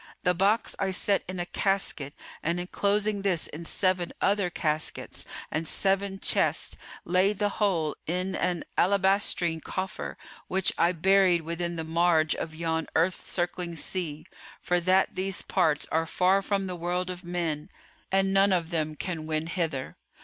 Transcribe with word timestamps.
The 0.23 0.33
box 0.33 0.75
I 0.79 0.89
set 0.89 1.23
in 1.27 1.39
a 1.39 1.45
casket, 1.45 2.15
and 2.41 2.59
enclosing 2.59 3.21
this 3.21 3.45
in 3.45 3.65
seven 3.65 4.11
other 4.19 4.49
caskets 4.49 5.27
and 5.51 5.67
seven 5.67 6.17
chests, 6.17 6.75
laid 7.05 7.37
the 7.37 7.49
whole 7.61 7.95
in 8.07 8.33
a 8.33 8.63
alabastrine 8.81 9.61
coffer,[FN#424] 9.63 10.15
which 10.47 10.73
I 10.79 10.91
buried 10.93 11.41
within 11.43 11.75
the 11.75 11.83
marge 11.83 12.33
of 12.35 12.55
yon 12.55 12.87
earth 12.95 13.27
circling 13.27 13.75
sea; 13.75 14.25
for 14.59 14.79
that 14.79 15.13
these 15.13 15.43
parts 15.43 15.85
are 15.91 16.07
far 16.07 16.41
from 16.41 16.65
the 16.65 16.75
world 16.75 17.11
of 17.11 17.23
men 17.23 17.69
and 18.11 18.33
none 18.33 18.51
of 18.51 18.71
them 18.71 18.95
can 18.95 19.27
win 19.27 19.45
hither. 19.45 19.97